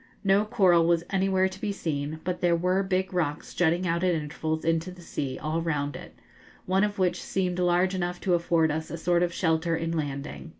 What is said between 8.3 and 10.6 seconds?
afford us a sort of shelter in landing.